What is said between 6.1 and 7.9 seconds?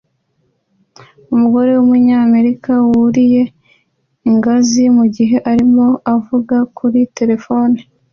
avugana kuri terefone